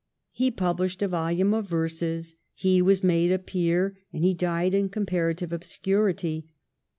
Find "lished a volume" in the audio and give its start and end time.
0.79-1.53